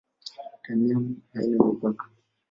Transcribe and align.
Dunia 0.63 0.97
haina 1.33 1.57
mipaka? 1.65 2.05